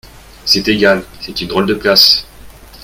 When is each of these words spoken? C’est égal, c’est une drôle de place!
C’est 0.45 0.67
égal, 0.67 1.05
c’est 1.19 1.41
une 1.41 1.47
drôle 1.47 1.67
de 1.67 1.75
place! 1.75 2.25